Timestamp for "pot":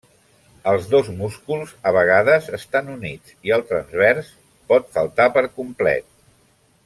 4.73-4.89